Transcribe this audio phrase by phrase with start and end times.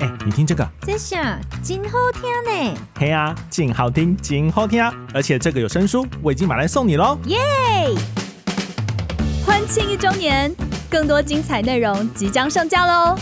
[0.00, 2.80] 哎，你听这个，这下真好听呢。
[2.98, 4.90] 嘿啊，真好听，真好听啊！
[5.12, 7.18] 而且这个有声书，我已经买来送你喽。
[7.26, 7.38] 耶！
[9.44, 10.54] 欢庆一周年，
[10.88, 13.14] 更多精彩内容即将上架喽！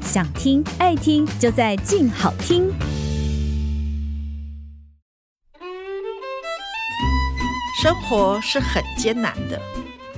[0.00, 2.72] 想听爱听，就在静好听。
[7.82, 9.60] 生活是很艰难的，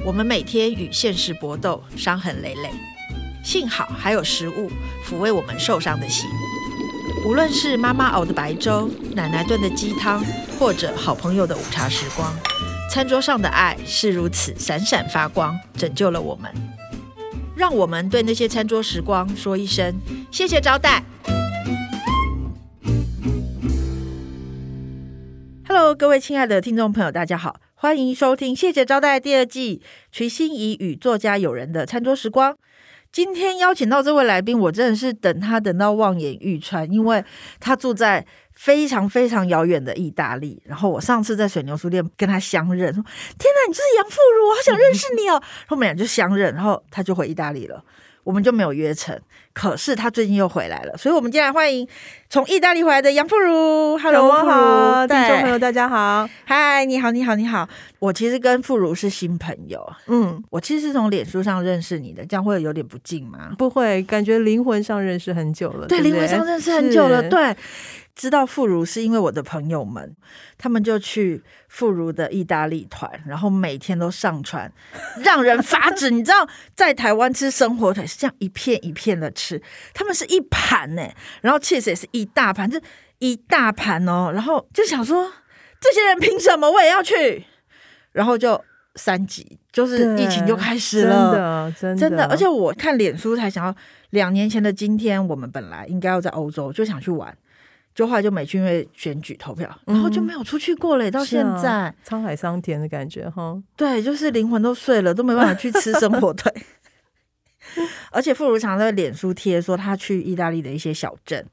[0.04, 2.70] 我们每天与现实搏斗，伤痕累累。
[3.46, 4.68] 幸好还有食物
[5.04, 6.28] 抚慰我们受伤的心，
[7.24, 10.20] 无论是妈妈熬的白粥、奶奶炖的鸡汤，
[10.59, 12.37] 或者好朋友的午茶时光，
[12.90, 16.52] 餐桌上的爱是如此闪闪发光，拯救了我们。
[17.56, 19.95] 让我们对那些餐桌时光说一声
[20.32, 21.04] 谢谢招待。
[25.68, 32.56] Hello，各位亲爱的听众朋友，大家好，欢迎收听《谢谢招待》第二季，瞿欣怡与作家友人的餐桌时光。
[33.12, 37.24] 今天邀请到这位来宾，我真的是等他等到望眼欲穿，因为
[37.59, 40.62] 他住在非常非常遥远的意大利。
[40.66, 43.02] 然后我上次在水牛书店跟他相认，说
[43.38, 47.82] ：“天哪，你就是杨富如，我好想认识你哦。”后面俩就相认，然后他就回意大利了。
[48.23, 49.16] 我们就没有约成，
[49.54, 51.87] 可是他最近又回来了，所以我们今天来欢迎
[52.29, 53.96] 从意大利回来的杨富如。
[53.99, 57.68] Hello，好，听众朋友大家好，嗨，你好，你好，你好。
[57.99, 63.55] 我其实跟馥如是新朋友，嗯，我其实是从脸书上认识你的，这样会有点不敬吗？
[63.57, 67.56] 不会，感觉灵魂上认识很久了，对，灵魂上认识很久了，对。
[68.15, 70.17] 知道馥如是因为我的朋友们，
[70.56, 74.72] 他们就去馥如的意大利团，然后每天都上传，
[75.22, 76.09] 让人发指。
[76.09, 79.61] 你知道，在台湾吃生火腿是这样一片一片的吃，
[79.93, 81.06] 他们是一盘呢，
[81.43, 82.81] 然后 cheese 也是一大盘，就
[83.19, 84.31] 一大盘哦。
[84.33, 85.31] 然后就想说，
[85.78, 87.44] 这些人凭什么我也要去？
[88.16, 88.59] 然后就
[88.94, 92.25] 三级，就是疫情就开始了，真的，真的。
[92.25, 93.78] 而且我看脸书才想到，
[94.10, 97.37] 两年前的今天，我们本来应该要在欧洲，就想去玩。
[97.94, 101.10] 就后来就没去，因为选举投票，然后就没有出去过嘞。
[101.10, 103.56] 到现在沧海桑田的感觉哈。
[103.75, 106.53] 对，就是灵魂都碎了，都没办法去吃生火腿。
[108.12, 111.47] 而且傅如常在脸书贴说，他去意大利的一些小镇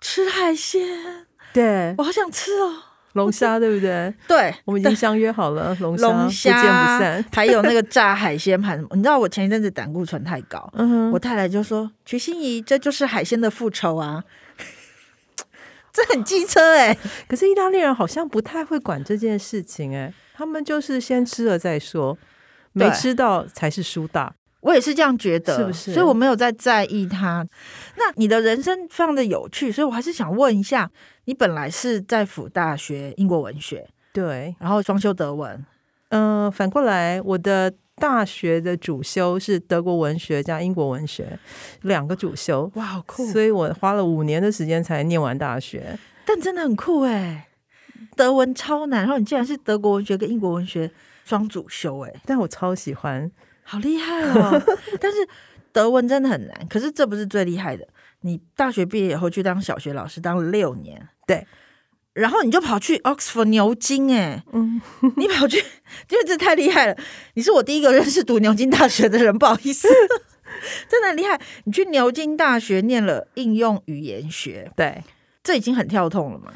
[0.00, 1.26] 吃海鲜。
[1.52, 2.72] 对，我好想吃哦，
[3.18, 4.12] 龙虾 对不对？
[4.28, 7.24] 对，我们已经相约好了，龙 龙虾不见不散。
[7.32, 14.22] 还有那个炸海鲜盘，你知道我前一阵子胆固醇太高，嗯哼，我太太就说：“瞿心怡，这就是海鲜的复仇啊。”
[15.92, 16.98] 这很机车哎、欸，
[17.28, 22.18] 可是意大利人好像不太会管这件事情哎、欸，他们就是先吃了再说，
[22.72, 24.34] 没吃到才是输大。
[24.64, 25.94] 我也是这样觉得，是不是？
[25.94, 27.46] 所以我没有在在意他。
[27.96, 30.90] 那你的人生非常的有趣，所以我还是想问一下，
[31.26, 35.64] 你本来是在辅大学英国文学，对，然后双修德文，
[36.08, 37.72] 嗯、呃，反过来我的。
[37.96, 41.38] 大学的主修是德国文学加英国文学，
[41.82, 43.24] 两个主修，哇，好酷！
[43.28, 45.96] 所以我花了五年的时间才念完大学，
[46.26, 47.46] 但真的很酷哎，
[48.16, 50.90] 德文超难，然后你竟然是德国文学跟英国文学
[51.24, 53.30] 双主修哎，但我超喜欢，
[53.64, 54.62] 好厉害哦！
[55.00, 55.26] 但是
[55.72, 57.86] 德文真的很难，可是这不是最厉害的，
[58.20, 61.46] 你大学毕业以后去当小学老师，当了六年，对。
[62.12, 64.80] 然后你就跑去 Oxford 牛津哎，嗯，
[65.18, 65.56] 你跑去，
[66.10, 66.96] 因为这太厉害了。
[67.34, 69.88] 你是我第一个认识读牛津大学的人，不好意思，
[70.88, 71.40] 真的很厉害。
[71.64, 75.02] 你去牛津大学念了应用语言学，对，
[75.44, 76.50] 这已经很跳痛了嘛。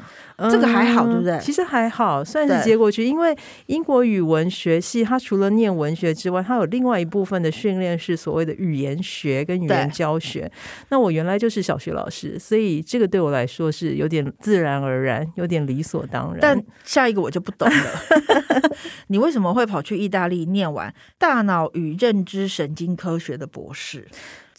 [0.49, 1.37] 这个还好，对不对？
[1.39, 3.03] 其实还好，算是接过去。
[3.03, 10.49] 因为英国语文学系，它除了念文学之外，它有另外一部分的训练是所谓的语言学跟语言教学。
[10.87, 16.37] 那我原来就是小学老师，所以这个对我来说是有点自然而然，有点理所当然。
[16.39, 18.01] 但下一个我就不懂了，
[19.07, 24.07] 你为什么会跑去意大利念完大脑与认知神经科学的博士？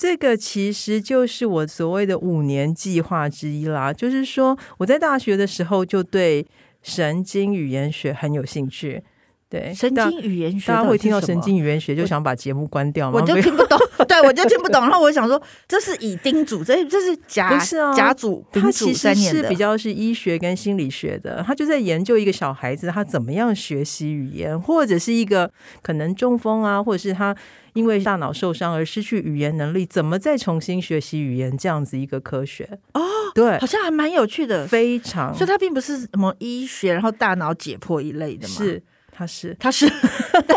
[0.00, 3.92] 这个其实就是我所谓的五年计划之一啦。
[3.92, 6.46] 就是说，我在大学的时候就对
[6.80, 9.02] 神经语言学很有兴趣。
[9.50, 13.18] 对，神经语言学，大家会听到神经语言学就想把节目关掉吗？
[13.20, 14.80] 我，就听不懂， 对我就听不懂。
[14.80, 17.92] 然后我想说，这是乙丁组，这这是甲不是啊？
[17.92, 21.42] 甲组，它其实是比较是医学跟心理学的。
[21.44, 25.50] 他就在研究一个小孩子他怎么样学习语言，或者是一个
[25.82, 27.36] 可能中风啊，或者是他。
[27.72, 31.56] 因为大脑受伤而失去语言能力，怎么再重新学习语言？
[31.56, 33.00] 这样子一个科学哦，
[33.32, 35.32] 对，好像还蛮有趣的，非常。
[35.32, 38.54] 所以它并不是什么医学，然后大脑解剖一类的嘛。
[38.54, 38.82] 是，
[39.20, 39.86] 它是，他是。
[40.32, 40.48] 但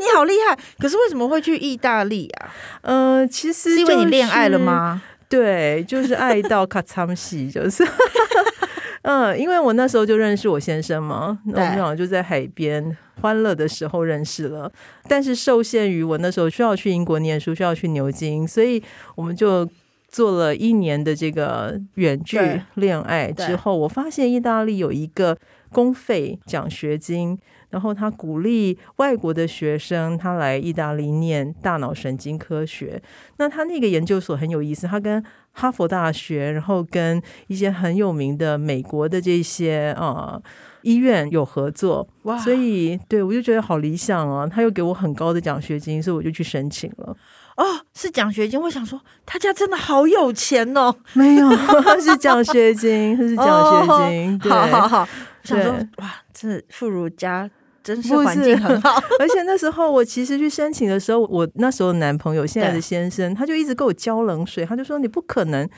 [0.00, 2.50] 你好厉害，可是为什么会去意大利啊？
[2.80, 5.00] 呃，其实、就是、是因为你恋爱了吗？
[5.28, 7.86] 对，就是爱到卡嚓西，就是。
[9.02, 14.70] 嗯，因为我那时候就认识我先生嘛，那我们俩就在海边欢乐的时候认识了。
[15.06, 18.82] 但是受限于我那时候需要去英国念书，需要去牛津，所以
[19.14, 19.66] 我们就
[20.08, 22.38] 做了一年的这个远距
[22.74, 25.38] 恋爱之后，我发现意大利有一个
[25.72, 27.38] 公费奖学金，
[27.70, 33.00] 然后他鼓励外国的学生他来意大利念大脑神经科学。
[33.36, 35.22] 那他那个研究所很有意思，他跟
[35.52, 40.42] 哈佛大学，然后跟一些很有名的美国的这些啊、呃、
[40.82, 42.08] 医院有合作。
[42.22, 42.38] 哇！
[42.38, 47.16] 所以对我就觉得好理想啊，他又给我很高的奖学金，所以我就去申请了。
[47.58, 48.60] 哦，是奖学金。
[48.60, 50.94] 我想说，他家真的好有钱哦。
[51.12, 51.50] 没有，
[52.00, 54.38] 是奖学金，是奖学金。
[54.38, 55.08] 对，好好好。
[55.42, 57.50] 我想说，哇，这富如家
[57.82, 58.94] 真是环境很好。
[59.18, 65.68] 而且那时候我其实去申请的时候，我那时候男朋友现在的先生，他就一直给我浇冷水，他就说你不可能，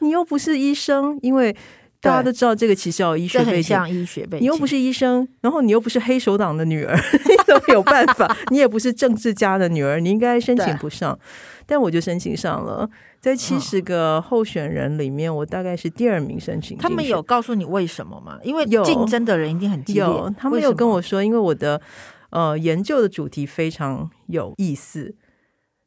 [0.00, 1.56] 你又不是医生，因为。
[2.00, 6.94] 大家都知道这个其实要医学背景，像医学背景，你又不是医生，然后你又不是黑手党的女儿，
[7.26, 8.36] 你都没有办法。
[8.50, 11.18] 你也不是政治家的女儿，你应该申请不上。
[11.66, 12.88] 但我就申请上了，
[13.20, 16.78] 在七十个候选人里面，我大概是第二名申请。
[16.78, 18.38] 他们有告诉你为什么吗？
[18.44, 20.02] 因为竞争的人一定很激烈。
[20.02, 21.80] 有，他们有跟我说，因为我的
[22.30, 25.14] 呃研究的主题非常有意思，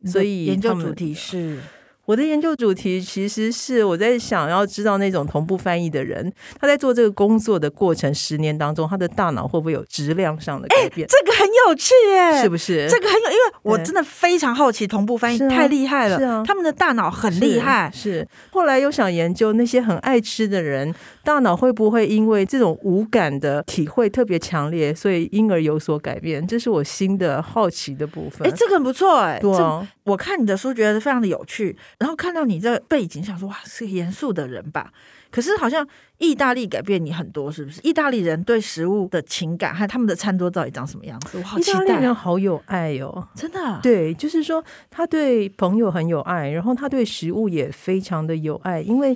[0.05, 1.59] 所以研究主题是。
[2.05, 11.07] 我的研究主题其实是我在想要知道那种同步翻译的人，他在做这个工作的过程十年当中，他的大脑会不会有质量上的改变？
[11.07, 12.87] 欸，这个很有趣耶，是不是？
[12.89, 17.91] 这个很有，因为我真的非常好奇同步翻译，太厉害了，是啊，他们的大脑很厉害。
[17.93, 26.45] 是，是，后来又想研究那些很爱吃的人，大脑会不会因为这种无感的体会特别强烈，所以因而有所改变？
[26.47, 28.47] 这是我新的好奇的部分。
[28.47, 31.77] 哎，这个很不错哎，对啊，我看你的书觉得非常的有趣。
[31.99, 34.91] 然后看到你这背景，想说哇，是个严肃的人吧？
[35.29, 35.87] 可是好像
[36.17, 37.79] 意大利改变你很多，是不是？
[37.83, 41.37] 意大利人对食物的情感和他们的餐桌到底长什么样子？
[41.37, 41.83] 我好期待。
[41.83, 43.79] 意大利人好有爱哦，真的。
[43.81, 49.15] 对，就是说他对朋友很有爱，然后他对食物也非常的有爱，因为。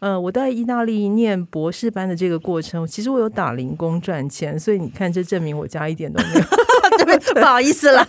[0.00, 6.46] 呃，我在意大利念博士班的这个过程，其实我有打零工赚钱，所以你看，这证明我家一点都没有。
[7.04, 8.06] 对，不好意思啦，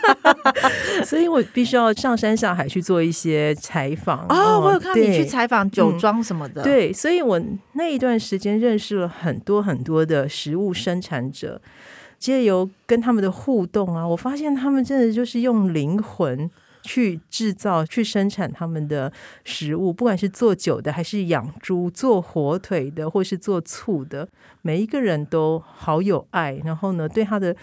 [1.03, 4.25] 所以我必须要上山下海去做一些采访。
[4.29, 6.61] 哦，我有看你去采访酒庄什么的。
[6.61, 7.41] 嗯，对，所以我
[7.73, 11.59] 那一段时间认识了很多很多的食物生产者，
[12.17, 16.49] 借由跟他们的互动啊，我发现他们真的就是用灵魂。
[16.87, 19.11] 去制造、去生产他们的
[19.43, 24.27] 食物，不管是做酒的，还是养猪、做火腿的，或是做醋的，
[24.61, 26.53] 每一个人都好有爱。
[26.63, 27.53] 然后呢，对他的。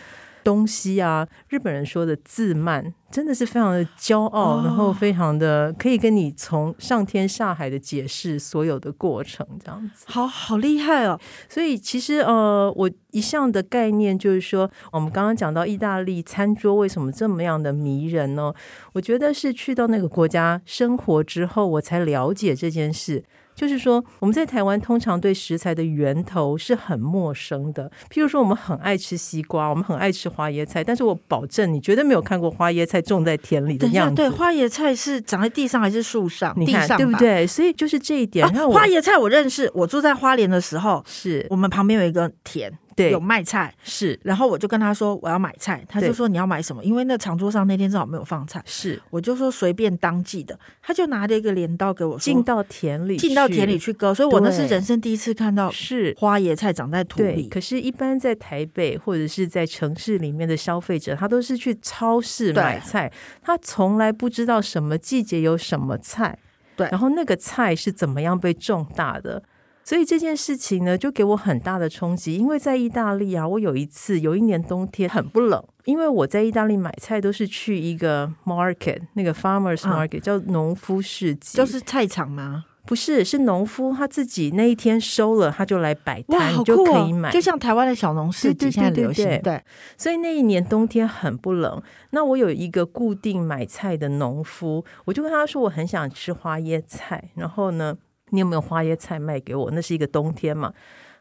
[0.45, 11.19] 东西啊，日本人说的自慢，真的是非常的骄傲，哦、然后非常的可以跟你从上天下海的解释所有的过程，这样子，好好厉害哦。
[11.49, 18.53] 所以其实呃，我一向的概念就是说，我们刚刚讲到意大利餐桌为什么这么样的迷人呢？
[18.93, 23.25] 我觉得是去到那个国家生活之后，我才了解这件事。
[23.55, 27.91] 就是说，我们在台湾通常对食材的源头是很陌生的。
[28.11, 34.17] 譬如说，我们很爱吃西瓜，我们很爱吃花椰菜，但是我保证你绝对没有看过花椰菜种在田里的样子。
[34.17, 36.53] 对，花椰菜是长在地上还是树上？
[36.57, 37.47] 你看，地上对不对？
[37.47, 38.45] 所以就是这一点。
[38.47, 42.73] 啊，花椰菜我认识，我住在花莲的时候，是我们旁边有一个田。
[42.97, 46.85] 对，有卖菜是，然后我就跟他说我要买菜，他就说你要买什么？
[46.85, 56.15] 因为那长桌上那天正好没有放菜，是，我就说随便当季的，他就拿了一个镰刀给我，进到田里，进到田里去割，所以我那是人生第一次看到是。
[56.17, 57.49] 花椰菜长在土里。
[57.49, 66.39] 可是，一般在台北或者是在城市里面的消费者，他都是去超市买菜，他从来不知道什么季节有什么菜，
[66.77, 69.43] 对，然后那个菜是怎么样被种大的。
[69.85, 72.35] 所以这件事情呢，就给我很大的冲击。
[72.37, 82.65] 因为在意大利啊，我有一次有一年冬天很不冷，因为我在意大利买菜都是去一个 market，那个 farmers market、啊、叫农夫市集，就是菜场吗？
[82.87, 89.25] 不是，是农夫他自己那一天收了，他就来摆摊，就可以买，就像台湾的小农市集现在流行。
[89.25, 89.65] 对，对，对，对，
[89.97, 97.97] 所以那一年冬天很不冷，那我有一个固定买菜的农夫，我就跟他说我很想吃花椰菜，然后呢，
[98.31, 99.71] 你有没有花椰菜卖给我？
[99.71, 100.73] 那是一个冬天嘛，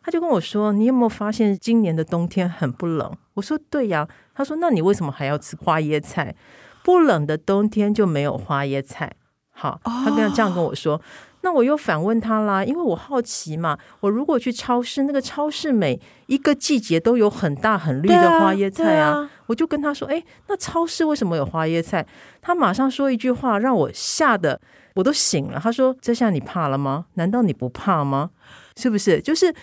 [0.02, 6.36] 他就跟我说：“你有没有发现今年的冬天很不冷？”我说：“对呀。”他说：“那你为什么还要吃花椰菜？
[6.84, 9.14] 不冷的冬天就没有花椰菜。”
[9.56, 10.96] 好，他跟他这样跟我说。
[10.96, 11.02] 哦、
[11.42, 13.78] 那我又反问他啦，因为我好奇嘛。
[14.00, 22.06] 我如果去超市，那个超市每一个季节都有很大很绿的花椰菜啊，啊啊我就跟他说：“哎，那超市为什么有花椰菜？”
[22.42, 24.60] 他马上说一句话，让我吓得。
[24.94, 27.06] 我都醒了，他说：“这下你怕了吗？
[27.16, 28.30] 难道你不怕吗？
[28.76, 29.22] 是不是？
[29.22, 29.54] 就是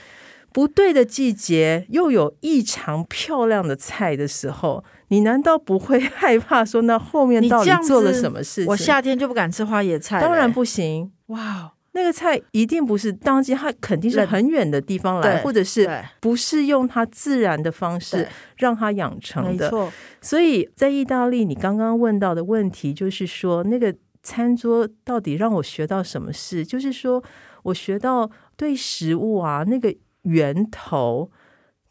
[0.52, 6.64] 不对的季节，又有异常漂亮的菜的时候，你难道不会害怕？
[6.64, 8.66] 说那后面到底做了什么事情？
[8.66, 11.12] 我夏天就不敢吃花椰菜，当然不行。
[11.26, 19.66] 哇，那个菜一定不是当季，它肯定是很远的地方来，或者是不是用它自然的方式让它养成的。
[19.66, 26.64] 没错，所以在意大利，你刚刚问到的问题就是说，那个餐桌到底让我学到什么事？
[26.64, 27.22] 就是说
[27.64, 31.30] 我学到对食物啊那个源头。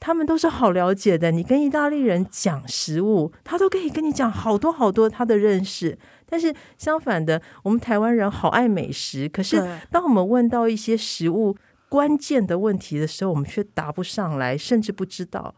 [0.01, 5.99] 他们都是好了解的，你跟意大利人讲食物，他都可以跟你讲好多好多他的认识。
[6.25, 11.57] 但是相反的，我们台湾人好爱美食，可是当我们问到一些食物
[11.89, 15.55] 关键的问题的时候，我们却答不上来，甚至不知道。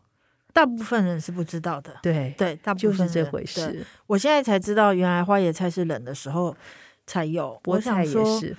[0.53, 1.96] 大部分人是不知道的。
[2.01, 3.86] 对对，大部分就是这回事。
[4.08, 6.55] 我现在才知道，原来花椰菜是冷的时候
[7.05, 8.55] 才有，菠菜也是。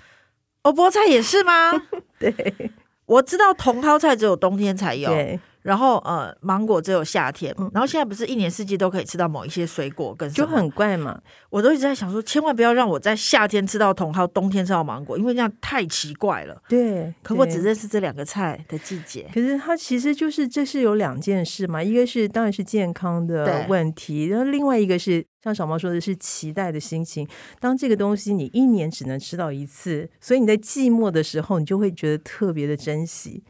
[0.63, 1.73] 哦，菠菜也是吗？
[2.19, 2.71] 对，
[3.07, 5.11] 我知道茼蒿菜只有冬天才有。
[5.11, 5.39] 对。
[5.63, 11.21] 然后呃，芒果只有夏天，然后现在不是一年四季都可以吃到某一些水果跟，就很怪嘛。
[11.51, 16.61] 我都一直在想说，千万不要让我在夏天吃到茼蒿，冬天吃到芒果，因为这样太奇怪了。
[16.69, 19.31] 对，可我只认识这两个菜的季节。
[19.33, 27.29] 可是它其实就是这是有两件事嘛，一个是当然是健康的问题，然后另外一个是像小猫说的是期待的心情。
[27.61, 33.45] 当这个东西你一年只能吃到一次，所以你在寂寞的时候，你就会觉得特别的珍惜，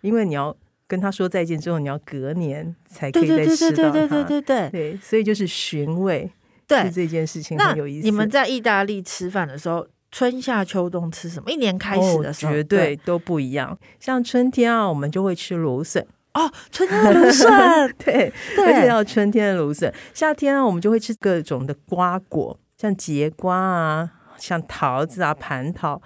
[0.00, 0.56] 因为你要。
[0.88, 3.90] 跟他说再见之后，你要隔年才可以再吃到它。
[3.90, 6.28] 对对对对对对对，对，所以就是寻味，
[6.66, 8.04] 对这件事情很有意思。
[8.04, 11.50] 你们在意大利吃饭的时候，春夏秋冬吃什么？
[11.50, 13.78] 一年开始的时候，哦、绝对都不一样。
[14.00, 17.50] 像春天啊，我们就会吃芦笋哦，春天的芦笋，
[18.02, 19.92] 对，对，而且要春天的芦笋。
[20.14, 26.00] 夏天啊，我们就会吃各种的瓜果，像节瓜啊，像桃子啊，蟠桃。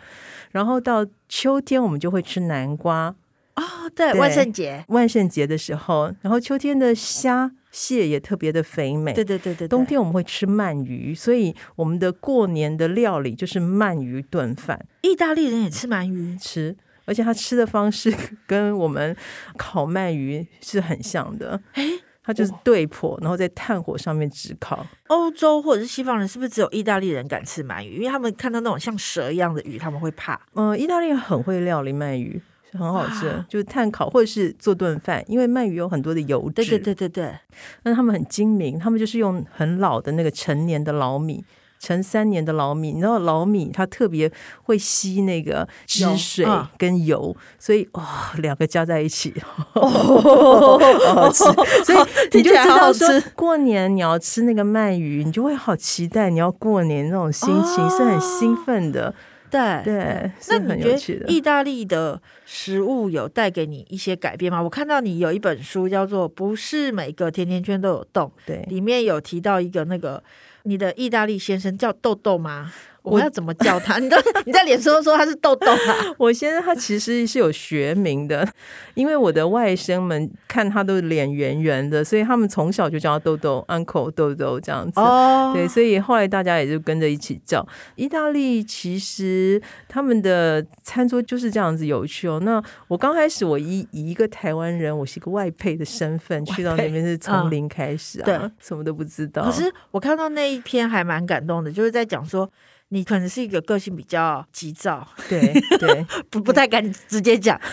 [0.50, 3.14] 然后到秋天，我们就会吃南瓜。
[3.54, 3.62] 哦，
[3.94, 9.12] 对，万圣节，万圣节的时候，然后秋天的虾蟹也特别的肥美。
[9.12, 14.86] 对对对对，冬天我们会吃鳗鱼，所以我们的过年的料理就是鳗鱼炖饭。
[15.02, 18.14] 意大利人也吃鳗鱼，吃，而且他吃的方式
[18.46, 19.14] 跟我们
[19.58, 21.60] 烤鳗鱼是很像的。
[21.74, 21.84] 哎，
[22.22, 24.86] 他就是对剖，然后在炭火上面炙烤。
[25.08, 27.96] 欧洲或者是西方人是不是只有意大利人敢吃鳗鱼？
[27.96, 30.40] 因为他们看到那种像蛇一样的鱼，他们会怕。
[30.54, 32.40] 嗯，意大利人很会料理鳗鱼。
[32.78, 36.52] 很好吃，就是炭烤或者是做炖饭，因为鳗鱼有很多的油脂。
[36.52, 37.38] 对对对对对，
[37.82, 41.44] 但他们很精明，他们就是用很老的那个陈年的老米，
[41.78, 42.92] 陈三年的老米。
[42.92, 46.46] 你知道老米它特别会吸那个汁水
[46.78, 48.06] 跟油，油啊、所以哇、哦，
[48.38, 49.34] 两个加在一起，
[49.74, 51.44] 哦、好好吃。
[51.84, 51.98] 所以
[52.32, 59.14] 你就知道说，过年你要吃那个鳗鱼，你就会好期待，你要过年那种心情是很兴奋的。
[59.52, 64.62] 对对，那你觉得意大利的食物有带给你一些改变吗？
[64.62, 70.24] 我看到你有一本书叫做《不是每个甜甜圈都有洞》，对，里面有提到一个那个
[70.62, 72.72] 你的意大利先生叫豆豆吗？
[73.02, 73.98] 我要怎么叫他？
[73.98, 74.16] 你都
[74.46, 76.14] 你在脸书说他是豆豆啊？
[76.18, 78.48] 我先生他其实是有学名的，
[78.94, 85.00] 因为我的外甥们看他都脸圆圆的，所以他们从小就叫他豆豆，uncle 豆豆这样子。
[85.00, 87.66] 哦，对，所以后来大家也就跟着一起叫。
[87.96, 92.40] 意大利其实他们的餐桌就是这样子有趣哦。
[92.44, 99.44] 那我刚开始我以以一个台湾人，我是一个外配的身份去到那边是从零开始啊，嗯、对，什么都不知道。
[99.44, 102.48] 可是我看到那一篇还蛮感动的，就是在讲说。
[102.92, 105.40] 你可能是一个个性比较急躁， 对
[105.80, 107.58] 对，不不太敢直接讲。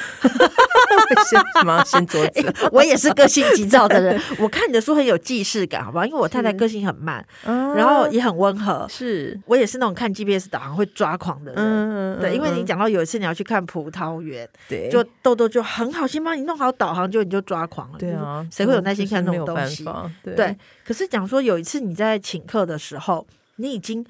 [1.29, 1.83] 先什么？
[1.83, 2.53] 先桌子。
[2.71, 4.19] 我也是个性急躁的人。
[4.38, 6.05] 我看你的书很有既视感，好不好？
[6.05, 8.88] 因为我太太个性很慢，然后也很温和。
[8.89, 12.19] 是我也是那种看 GPS 导航会抓狂的人。
[12.21, 17.97] 对，因为你讲到有一次你要去看葡萄园，对，就豆豆就很好心帮你弄好导航，就你就抓狂了。
[17.99, 19.83] 对啊，谁会有耐心看那种东西？
[20.23, 20.55] 对。
[20.85, 24.05] 可是讲说有一次你在请客的时候，你已经。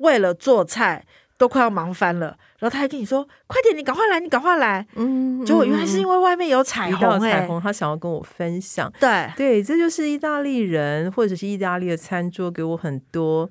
[0.00, 1.06] 为了做菜
[1.38, 8.92] 都快要忙翻了，然后他还跟你说：“快点，你赶快来，你赶快来。”嗯，结果原来是因为外面有彩虹，欸，彩虹他想要跟我分享。
[9.00, 13.48] 对对，这就是意大利人或者是意大利的餐桌给我很多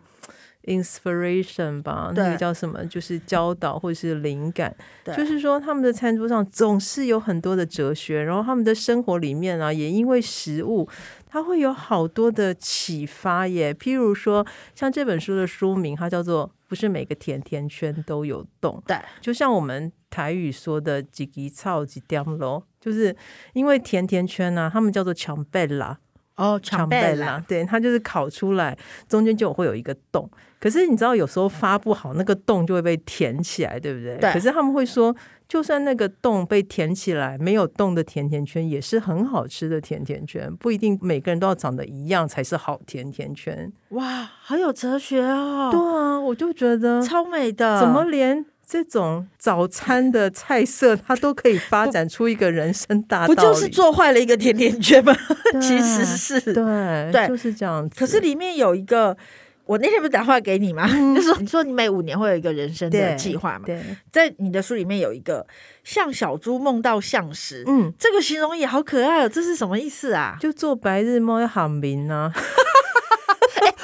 [0.65, 2.85] inspiration 吧，那个叫什么？
[2.85, 4.75] 就是教导或者是灵感。
[5.17, 10.87] 就是说他们的餐桌上总是有很多的哲学，然后他们的生活里面啊，也因为食物。
[11.29, 18.81] 它会有好多的启发耶，譬如说，像这本书的书名，它叫做“不是每个甜甜圈都有洞”。
[18.87, 23.15] 对，就像我们台语说的“几级草几点咯”，就是
[23.53, 25.99] 因为甜甜圈呢、啊，他们叫做强贝拉
[26.39, 28.77] 哦，长贝拉，对，它就是烤出来
[29.07, 30.29] 中间就会有一个洞。
[30.59, 34.17] 可是你知道，有时候发不好，那个洞就会被填起来，对不对？
[34.17, 34.33] 对。
[34.33, 35.15] 可是他们会说。
[35.49, 43.73] 就算那个洞被填起来，没有洞的甜甜圈也是很好吃的甜甜圈，不一定每个人都要长得一样才是好甜甜圈。
[43.89, 45.69] 哇，好有哲学哦！
[45.71, 47.79] 对啊，我就觉得超美的。
[47.79, 53.33] 怎么连这种早餐的菜色，它都可以发展出一个人生大道理。
[53.33, 55.11] 不就是做坏了一个甜甜圈吗？
[55.59, 57.95] 其实是对对，就是这样子。
[57.99, 59.17] 可是里面有一个，
[59.65, 60.87] 我那天不是打电话给你吗？
[60.87, 63.65] 嗯、 就是说你说你每五年会有一个人生的计划嘛？
[63.65, 65.47] 对，在你的书里面有一个
[65.83, 69.27] 像小猪梦到橡实，嗯，这个形容也好可爱哦。
[69.27, 70.37] 这是什么意思啊？
[70.39, 72.31] 就做白日梦要喊名啊。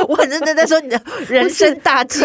[0.08, 2.22] 我很认真在说你的人生大计。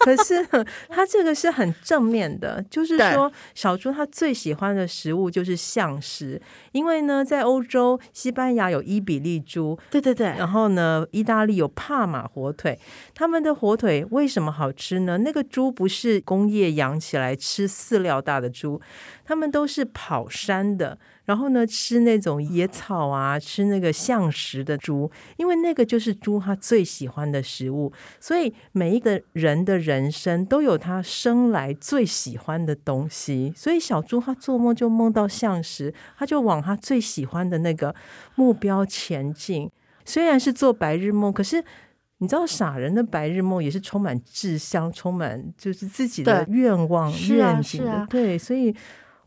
[0.00, 0.42] 可是
[0.88, 6.40] 他这个是很正面的，就是说小猪他最喜欢的食物就是象食，
[6.72, 12.78] 因为呢，在欧洲西班牙有伊比利猪，对对对，然后呢，意大利有帕马火腿，
[13.14, 15.18] 他们的火腿为什么好吃呢？
[15.18, 18.80] 那个猪不是工业养起来吃饲料大的猪，
[19.26, 20.96] 他们都是跑山的。
[21.30, 27.92] 然后呢，吃那种野草啊，吃那个象食的猪，因为那个就是猪它最喜欢的食物。
[28.18, 33.52] 所以每一个人的人生都有他生来最喜欢的东西。
[33.54, 37.94] 所以小猪他做梦就梦到橡实，他就往他最喜欢的那个
[38.34, 39.70] 目标前进。
[40.04, 41.64] 虽然是做白日梦，可是
[42.18, 48.04] 你知道，傻人的白日梦也是充满志向，充满就是自己的愿望、愿景的。
[48.10, 48.74] 对，所以。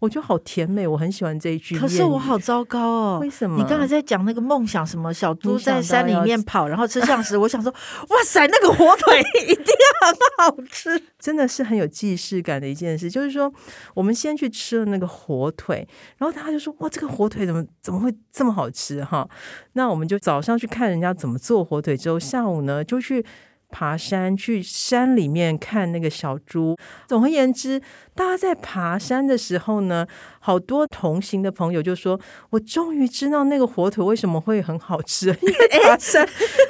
[0.03, 1.79] 我觉得好甜美，我很喜欢这一句。
[1.79, 3.19] 可是我好糟糕哦！
[3.22, 3.55] 为什么？
[3.55, 7.38] 你刚才在讲那个梦想，什么小猪在山里面跑，然后吃橡实。
[7.38, 9.65] 我想说，哇塞，那个火腿一定
[10.01, 13.10] 很好吃， 真的是很有既视感的一件事。
[13.10, 13.50] 就是说，
[13.93, 19.01] 我们先去吃了那个火腿，然后他就说，哇，这个火腿怎么怎么会这么好吃？
[19.05, 19.25] 哈，
[19.72, 23.25] 那我们就早上去看人家怎么做火腿，之后下午呢就去。
[23.74, 26.77] 爬山，去山里面看那个小猪。
[27.08, 27.82] 总而言之，
[28.13, 30.06] 大家在爬山的时候呢，
[30.39, 32.20] 好多同行的朋友就说
[32.51, 36.24] ：“我终于知道那个火腿为什么会很好吃，因为 爬山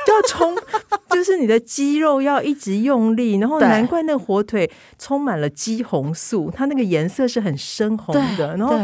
[0.07, 0.55] 就要冲，
[1.10, 8.79] 就是你的肌肉要一直用力，然后难怪那个火腿充满了肌红素，它那个颜色是很深红的，然后。”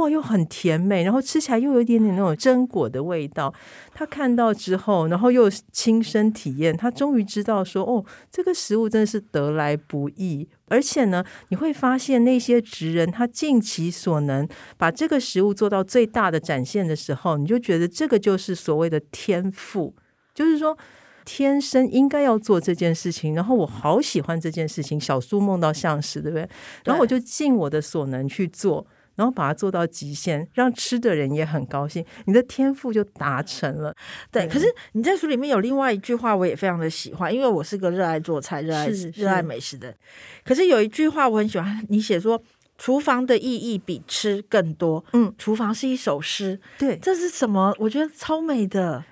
[0.00, 3.52] 哇，又很甜美，然后吃起来又有一点点那种榛果的味道。
[3.94, 19.94] 他看到之后，然后又亲身体验，他终于知道说：“哦，这个食物真的是得来不易。”而且呢，你会发现那些职人他尽其所能把这个食物做到最大的展现的时候，你就觉得这个就是所谓的天赋，
[20.32, 20.78] 就是说
[21.24, 23.34] 天生应该要做这件事情。
[23.34, 26.48] 然后我好喜欢这件事情，小苏梦到橡实，对不对？
[26.84, 28.86] 然后我就尽我的所能去做。
[29.20, 33.94] 然后把它做到极限，让吃的人也很高兴，你的天赋就达成了。
[34.32, 39.94] 对，可是你在书里面有另外一句话，我也非常的喜欢，因为我是个热爱做菜、热爱热爱美食的。
[40.42, 42.42] 可是有一句话我很喜欢，你写说
[42.78, 45.04] 厨房的意义比吃更多。
[45.12, 46.58] 嗯，厨房是一首诗。
[46.78, 47.76] 对，这是什么？
[47.78, 49.04] 我觉得超美的。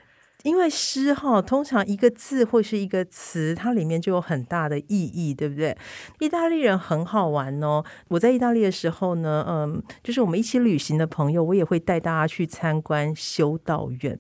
[0.49, 5.77] 因为诗哈，通常一个字或是一个词，它里面就有很大的意义，对不对？
[6.21, 7.85] 意大利人很好玩哦。
[8.09, 14.19] 我在意大利的时候呢，嗯，就是我们一起旅行的朋友，我也会带大家去参观修道院。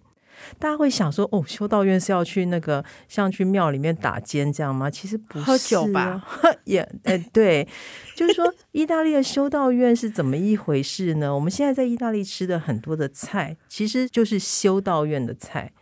[0.58, 4.88] 大家会想说，哦，修道院是要去那个像去庙里面打尖这样吗？
[4.88, 6.22] 其实不是，喝酒吧？
[6.62, 7.66] 也，哎，对，
[8.14, 11.34] 就是说，意大利的修道院是怎么一回事呢？
[11.34, 15.72] 我们现在在意大利吃的很多的菜，其实就是修道院的菜。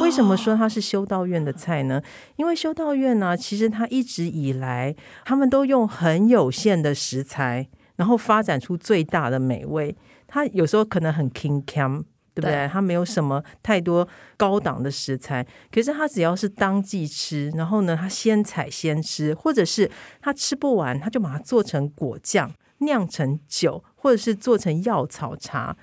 [0.00, 2.00] 为什么说它是修道院的菜呢？
[2.36, 9.96] 因为修道院呢，其实它一直以来，他们都用很有限的食材，然后发展出最大的美味。
[10.28, 12.04] 它有时候可能很轻松，
[12.34, 12.68] 对不对？
[12.72, 14.06] 它没有什么太多
[14.36, 25.76] 高档的食材，可是它只要是当季吃，然后呢，它先采先吃，或者是它吃不完，它就把它做成果酱，酿成酒，或者是做成药草茶。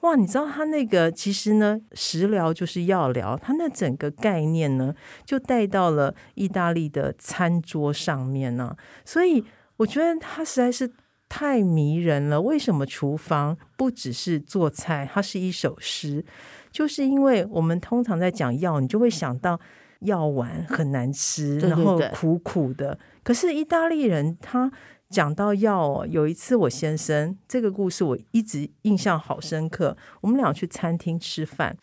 [0.00, 4.94] 哇，你知道他那个其实呢，食疗就是药疗，他那整个概念呢，
[5.26, 8.74] 就带到了意大利的餐桌上面呢。
[9.04, 9.44] 所以
[9.76, 10.90] 我觉得他实在是
[11.28, 12.40] 太迷人了。
[12.40, 16.24] 为什么厨房不只是做菜，它是一首诗？
[16.72, 19.60] 就是因为我们通常在讲药，你就会想到
[20.00, 22.98] 药丸很难吃，然后苦苦的。
[23.22, 24.72] 可是意大利人他。
[25.10, 29.96] 讲到药哦，有一次我先生这个故事我一直印象好深刻。
[30.20, 31.76] 我们俩去餐厅吃饭，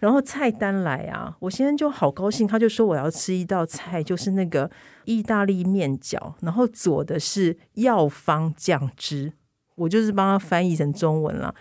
[0.00, 4.68] 然后菜单来啊，我先生就好高兴，他就说我要吃一道菜，就是那个
[5.04, 9.32] 意大利面饺，然后佐的是药方酱汁。
[9.76, 11.54] 我就是帮他翻译成中文了，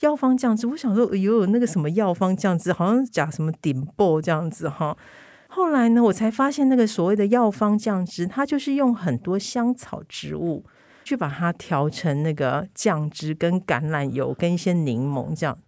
[0.00, 0.66] 药方酱汁。
[0.66, 4.96] 我想说，哎呦，那个什么药方酱汁，好像讲什么顶爆这样子哈。
[5.56, 10.62] 后来呢，我才发现那个所谓的药方酱汁，它就是用很多香草植物
[11.02, 15.58] 去把它调成那个酱汁，跟橄榄油跟一些柠檬这样，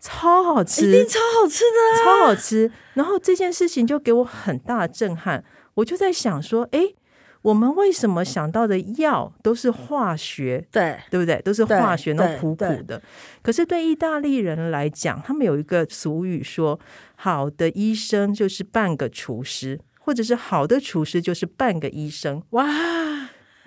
[0.00, 2.72] 超好吃，一定超好吃的啊，超好吃。
[2.94, 6.96] 然后这件事情就给我很大的震撼，我就在想说，诶，
[7.42, 10.66] 我们为什么想到的药都是化学？
[10.70, 11.40] 对，对不对？
[11.42, 13.00] 都是化学，那苦苦的。
[13.42, 16.78] 可是对意大利人来讲，他们有一个俗语说
[17.16, 22.66] ：“好的医生就是半个厨师，或者是好的厨师就是半个医生。”哇！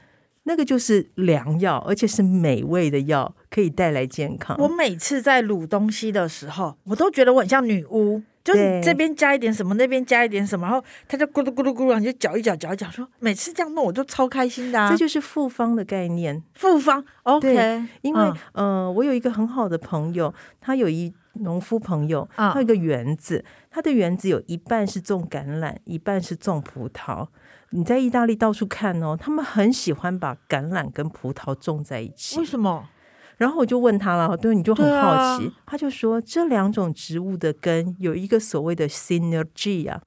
[0.45, 4.57] 那个就是良药，而且是美味的药，可以带来健康。
[4.59, 14.91] 我每次在卤东西的时候，我都觉得我很像女巫，就是这边加一点什么，那边加一点什么，然后它就咕噜咕噜咕噜，你就搅一搅，搅一搅，说每次这样弄，我就超开心的啊。
[14.91, 17.85] 这就是复方的概念，复方，OK。
[18.01, 18.23] 因为，
[18.55, 21.13] 嗯、呃，我有一个很好的朋友，他有一。
[21.43, 27.29] 农夫朋友，他有一个园子，他的园子有一半是种橄榄，一半是种葡萄。
[27.71, 32.39] 你在意大利到处看哦，他们很喜欢把橄榄跟葡萄种在一起。
[32.39, 32.89] 为什么？
[33.37, 40.03] 然后我就问他了，对，你就很好奇，啊、他就说这两种植物的根有一个所谓的 synergy 啊，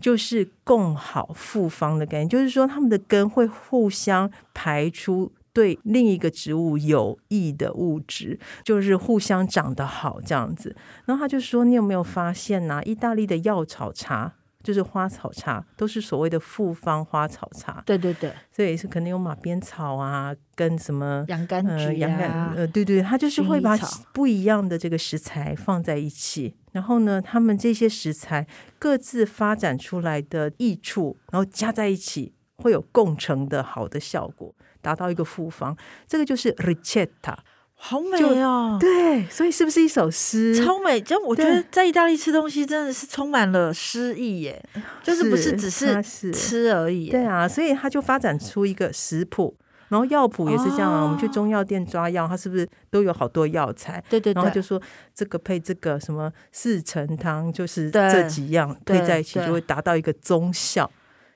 [0.00, 5.32] 就是共好复方的概念，就是说它们的根会互相排出。
[5.58, 10.76] 对另一个植物有益的物质，就是互相长得好这样子。
[11.04, 12.82] 然后他就说：“你有没有发现呢、啊？
[12.84, 17.82] 意大利的药草茶，就是花草茶，都是所谓的复方花草茶。
[17.84, 23.76] 对对对，所以是可能有马鞭草啊，跟什么洋甘菊呀、啊，呃，对对，他就是会把
[24.12, 26.54] 不一样的这个食材放在一起。
[26.70, 28.46] 然后呢，他们这些食材
[28.78, 34.54] 各自发展出来的益处，然后加在一起，会有共成的好的效果。”
[34.88, 37.36] 达到一个复方，这个就是 ricetta，
[37.74, 38.78] 好美哦。
[38.80, 40.64] 对，所以是不是一首诗？
[40.64, 40.98] 超美！
[40.98, 44.64] 就我觉得在意大利吃东西真的是充满了诗意耶，
[45.02, 47.10] 就是不是只是吃而已。
[47.10, 49.54] 对啊，所以他就发展出一个食谱，
[49.88, 51.02] 然后药谱也是这样啊。
[51.02, 54.02] 哦、我们去中药店抓药，它是不是都有好多药材？
[54.08, 54.42] 对对对。
[54.42, 54.80] 然后就说
[55.14, 60.90] 这个配这个什么四神汤，就是这几样配在一起就会达到一个综效，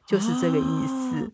[0.06, 1.26] 就是这个意思。
[1.26, 1.32] 哦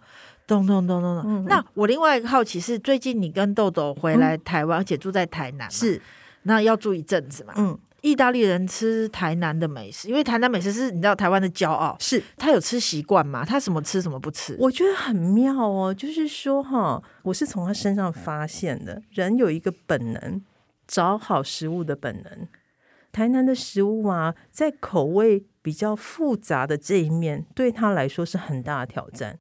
[0.49, 1.25] 咚咚咚咚咚！
[1.27, 6.01] 嗯、那我另外一个好奇是，最近你跟豆豆回来台湾，嗯、而且住在台南，是
[6.45, 7.53] 那要住一阵子嘛？
[7.59, 13.45] 嗯，意大利人吃台南的美食，因为台南美食是你知道台湾的骄傲，是他有吃习惯吗？
[13.45, 14.57] 他什么吃什么不吃？
[14.59, 20.43] 我觉得很妙哦，就是说哈，我是从他身上发现的，人有一个本能，
[20.87, 22.49] 找好食物的本能。
[23.13, 29.39] 台南的食物啊，在口味比较复杂的这一面，对他来说是很大的挑战。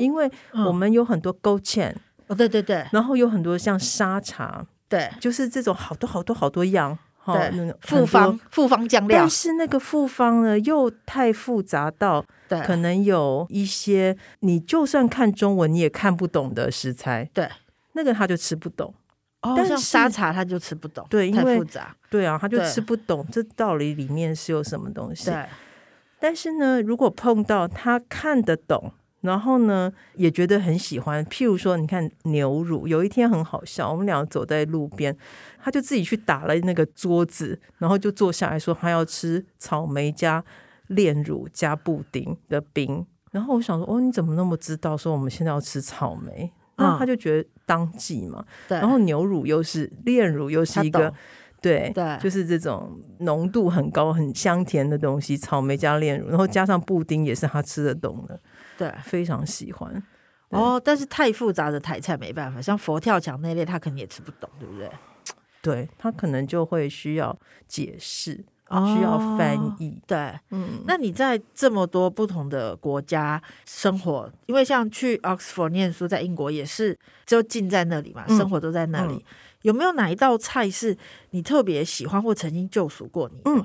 [0.00, 0.30] 因为
[0.66, 1.92] 我们有很多勾芡。
[2.26, 17.50] 哦，对对对，然后有很多像沙茶，对，就是这种好多好多好多样，对，复方复方酱料，但是那个复方呢又太复杂到，对，可能有一些你就算看中文你也看不懂的食材，对，
[17.94, 18.94] 那个他就吃不懂，
[19.40, 25.44] 哦但是沙茶他就吃不懂，对，因为复杂，对啊，他就吃不懂这道理里面是有什么东西，对，
[26.20, 28.92] 但是呢，如果碰到他看得懂。
[29.22, 31.24] 然后呢，也觉得很喜欢。
[31.26, 35.16] 譬如说，你看牛乳，有一天很好笑，我们俩走在路边，
[35.62, 40.42] 他就自己去打了那个桌子，然后就坐下来说他要吃草莓加
[40.86, 43.06] 炼乳加布丁的冰。
[43.30, 46.50] 然后我想说，哦，你怎么那么知道说我们现在要吃草莓？
[46.76, 48.42] 那他就觉得当季嘛。
[48.66, 48.78] 对。
[48.78, 51.12] 然后牛乳又是炼乳，又是一个
[51.60, 55.36] 对对，就是这种浓度很高、很香甜的东西。
[55.36, 58.40] 草莓加炼乳，然后加上布丁，也是他吃得懂的。
[58.80, 60.02] 对，非常喜欢。
[60.48, 64.90] 哦，但是太复杂的台菜没办法，像佛跳墙那类，他肯定也吃不懂，对不对？
[65.60, 67.38] 对，他可能就会需要
[67.68, 70.00] 解释，需要翻译。
[70.06, 79.14] 对，嗯，那你在这么多不同的国家生活，因为像去 Oxford 念书，在英国也是就近在那里嘛，生活都在那里。
[79.14, 79.24] 嗯嗯
[79.62, 80.96] 有没有哪一道菜是
[81.30, 83.40] 你特别喜欢或曾经救赎过你？
[83.44, 83.64] 嗯，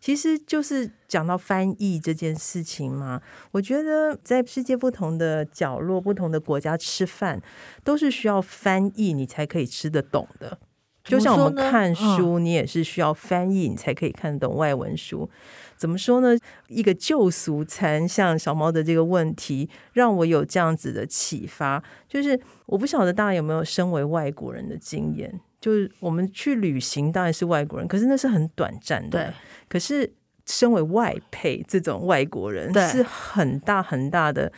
[0.00, 3.20] 其实就是讲到翻译这件事情嘛。
[3.52, 7.40] 我觉得在世界不同的角落、不同的国家吃饭，
[7.84, 10.58] 都是需要翻译你才可以吃得懂的。
[11.06, 15.28] 就像我们看书，你也是需要翻译你才可以看得懂外文书。
[15.76, 16.36] 怎么说呢？
[16.68, 21.82] 一个救俗餐，像小猫的这个问题，让我有这样子的启发。
[22.08, 29.24] 就是我不晓得大家有没有身为外国人的经验，就是我们去旅行当然是外国人，可是那是很短暂的。
[29.24, 29.34] 对。
[29.68, 30.10] 可是
[30.46, 34.50] 身为外配这种外国人，是很大很大的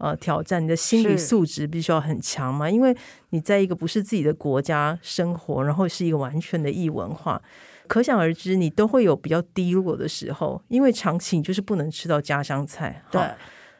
[0.00, 0.60] 呃挑战。
[0.60, 2.94] 你的心理素质必须要很强嘛，因为
[3.28, 7.40] 你在一个不是自己的国家生活，然后是一个完全的异文化。
[7.86, 13.02] 可想而知，你都会有比较低落的时候，因为长期你就是不能吃到家乡菜。
[13.10, 13.20] 对，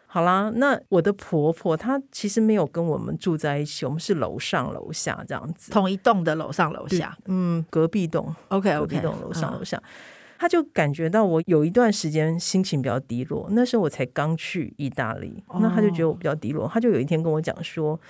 [0.06, 9.80] 好啦，那我的婆婆她其实没有跟我们住在一起，我们是楼上楼下这样子，同一栋的楼上楼下，嗯，隔壁栋，OK OK，隔壁栋楼上楼下，
[10.40, 18.00] 她就感觉到我有一段时间心情比较低落，那时候我才刚去意大利，那他就觉得我比较低落，他就有一天跟我讲说。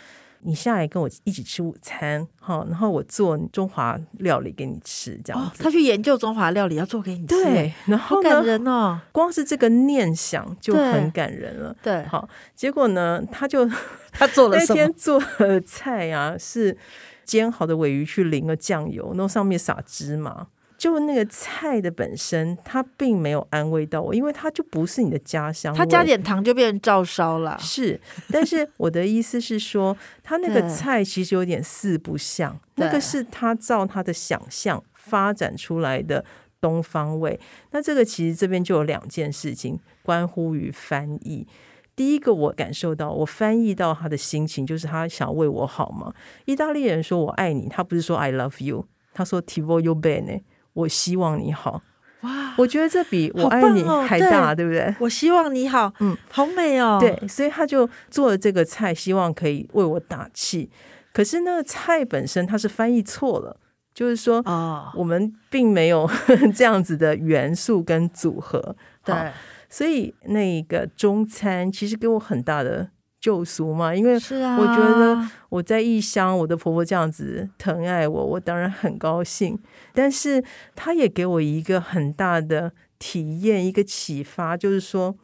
[0.43, 5.63] 你下来跟我一起吃午餐，好，然后我做中华料理给你吃，这样子。
[5.63, 11.77] 哦，他去研究中华料理要做给你吃，对，然后感人哦，光是这个念想就很感人了。
[11.83, 13.69] 对，好，结果呢，他就
[14.13, 14.57] 他做了？
[14.57, 16.75] 那天做的菜啊，是
[17.23, 20.47] 煎好的尾鱼去淋了酱油，然后上面撒芝麻。
[20.81, 25.75] 就那个菜的本身，它并没有安慰到我，因为它就不是你的家乡。
[25.75, 27.59] 它加点糖就变成照烧了。
[27.61, 28.01] 是，
[28.33, 36.25] 但是我的意思是说，它那个菜其实有点四不像，那个是他照他的想象发展出来的
[36.63, 37.39] 东方味。
[37.73, 41.47] 那这个其实这边就有两件事情关乎于翻译。
[41.95, 46.15] 第一个，我感受到我翻译到他的心情，就是他想为我好嘛。
[46.47, 50.41] 意大利人说我爱你，他不是说 I love you，他说 Ti voglio bene。
[50.73, 51.83] 我希望你好，
[52.23, 52.55] 哇！
[52.59, 54.95] 我觉得这比我爱你还大，对，对不对？
[55.01, 56.99] 我希望你好，嗯，好美哦。
[57.01, 60.71] 对，所以他就做了这个菜，希望可以为我打气。
[61.13, 63.57] 可是那个菜本身它是翻译错了，
[63.93, 66.09] 就是说，哦，我们并没有
[66.55, 68.77] 这样子的元素跟组合。
[69.05, 69.15] 对，
[69.69, 72.91] 所以那个中餐其实给我很大的。
[73.21, 79.59] 救赎嘛，因为我觉得我在异乡，我的婆婆这样子疼爱我，我当然很高兴。
[79.93, 80.43] 但是
[80.75, 85.15] 她也给我一个很大的体验，一个启发，就是说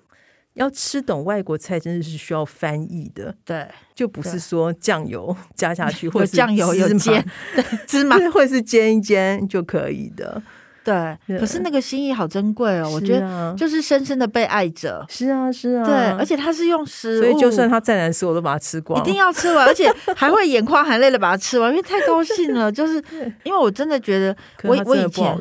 [0.55, 3.35] 要吃懂外国菜，真的是需要翻译的。
[3.45, 7.25] 对，就不是说酱油加下去，或者酱油有煎
[7.87, 10.43] 芝麻， 或是煎一煎就可以的。
[10.87, 15.05] 对，可是那个心意好珍贵哦，啊、我觉得就是深深的被爱着。
[15.09, 22.70] 是啊，是啊，对，而且他是用食物，所以就算他再难吃，我都把它吃光，一定要吃完，而且 还会眼眶含泪的把它吃完，因为太高兴了。
[22.70, 23.03] 就是
[23.42, 25.37] 因为我真的觉得我，我我以前，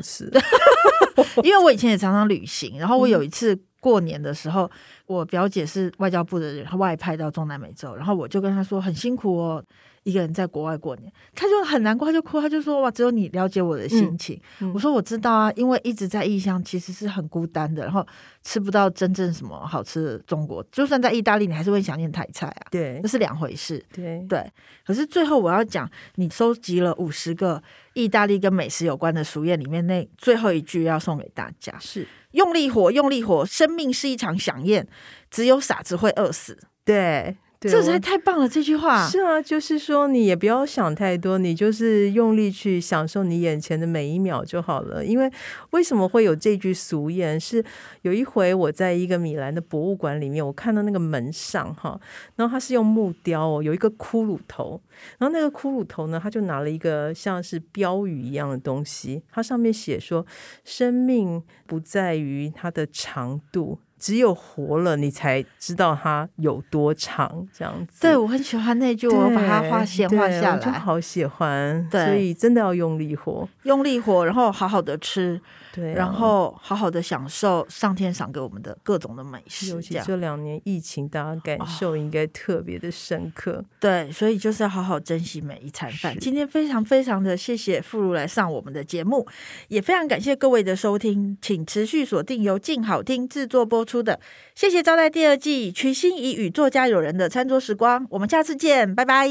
[1.44, 4.70] 因为我以前也常常旅行，然后我有一次过年的时候，嗯、
[5.06, 9.64] 我表姐是外交部的人，她外派到中南美洲，然后我就跟她说很辛苦哦。
[10.06, 14.40] 一个人在国外过年，他就很难过，他就哭，他就说：“哇，只有你了解我的心情。
[14.62, 18.06] 嗯”嗯、我说：“我知道啊，因为一直在异乡，其实是很孤单的，然后
[18.44, 20.64] 吃不到真正什么好吃的中国。
[20.72, 22.68] 就算在意大利，你还是会想念台菜啊。
[22.70, 23.84] 对，那是两回事。
[23.92, 24.46] 对对。
[24.86, 27.60] 可是最后我要讲，你收集了五十个
[27.96, 34.88] 意大利跟美食有关的俗谚里面，那最后一句要送给大家：是用力活，用力活，生命是一场饗宴，
[35.32, 36.60] 只有傻子会饿死。
[36.84, 37.38] 对。”
[37.70, 38.48] 这才太棒了！
[38.48, 45.04] 这句话是啊，就是说你也不要想太多，你就是用力去享受你眼前的每一秒就好了。
[45.04, 45.32] 因为
[45.72, 47.40] 为什么会有这句俗谚？
[47.40, 47.64] 是
[48.04, 52.00] 有一回我在一个米兰的博物馆里面，我看到那个门上哈，
[52.36, 54.82] 然后它是用木雕哦，有一个骷髅头，
[55.18, 60.26] 然后那个骷髅头呢，他就拿了一个像是标语一样的东西，它上面写说
[60.64, 68.02] ：“生命不在于它的长度。”只有活了，你才知道它有多长，这样子。
[68.02, 71.88] 对，我很喜欢那句，我把它画线画下来，就好喜欢。
[71.90, 75.40] 对，所以真的要用力活，用力活，然后好好的吃。
[75.74, 79.72] 对、啊，然后好好的享受上天赏给我们的各种的美食。
[79.72, 83.54] 尤其这两年疫情，大家感受应该特别的深刻。
[83.54, 83.66] 哦。
[83.80, 86.18] 对，所以就是要好好珍惜每一餐饭。
[86.18, 89.28] 今天非常非常的谢谢馥如来上我们的节目，
[89.68, 94.14] 也非常感谢各位的收听，请持续锁定由静好听制作播出的
[94.56, 98.06] 《谢谢招待》第二季，曲心怡与作家友人的餐桌时光。
[98.10, 99.30] 我们下次见，拜拜，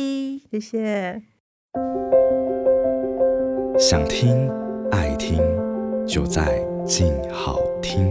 [0.51, 1.21] 谢谢。
[3.79, 4.49] 想听
[4.90, 5.38] 爱听。
[6.07, 8.11] 就在静好听。